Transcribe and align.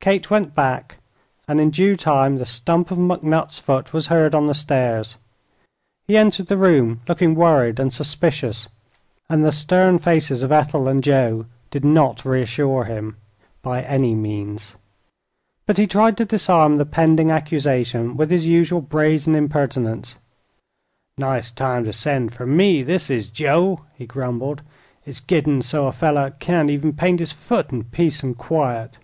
Kate 0.00 0.30
went 0.30 0.54
back, 0.54 0.96
and 1.46 1.60
in 1.60 1.68
due 1.68 1.94
time 1.94 2.36
the 2.38 2.46
stump 2.46 2.90
of 2.90 2.96
McNutt's 2.96 3.58
foot 3.58 3.92
was 3.92 4.06
heard 4.06 4.34
on 4.34 4.46
the 4.46 4.54
stairs. 4.54 5.18
He 6.06 6.16
entered 6.16 6.46
the 6.46 6.56
room 6.56 7.02
looking 7.06 7.34
worried 7.34 7.78
and 7.78 7.92
suspicious, 7.92 8.70
and 9.28 9.44
the 9.44 9.52
stern 9.52 9.98
faces 9.98 10.42
of 10.42 10.50
Ethel 10.50 10.88
and 10.88 11.04
Joe 11.04 11.44
did 11.70 11.84
not 11.84 12.24
reassure 12.24 12.84
him, 12.84 13.16
by 13.60 13.82
any 13.82 14.14
means. 14.14 14.76
But 15.66 15.76
he 15.76 15.86
tried 15.86 16.16
to 16.16 16.24
disarm 16.24 16.78
the 16.78 16.86
pending 16.86 17.30
accusation 17.30 18.16
with 18.16 18.30
his 18.30 18.46
usual 18.46 18.80
brazen 18.80 19.34
impertinence. 19.34 20.16
"Nice 21.18 21.50
time 21.50 21.84
ter 21.84 21.92
send 21.92 22.32
fer 22.32 22.46
me, 22.46 22.82
this 22.82 23.10
is, 23.10 23.28
Joe," 23.28 23.82
he 23.92 24.06
grumbled. 24.06 24.62
"It's 25.04 25.20
gittin' 25.20 25.60
so 25.60 25.86
a 25.86 25.92
feller 25.92 26.30
can't 26.38 26.70
even 26.70 26.94
paint 26.94 27.20
his 27.20 27.32
foot 27.32 27.70
in 27.72 27.84
peace 27.84 28.24
an' 28.24 28.36
quiet." 28.36 28.96